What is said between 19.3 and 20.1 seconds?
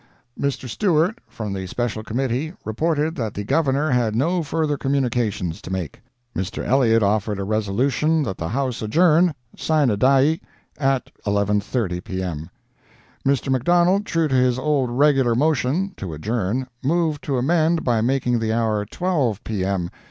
P.M.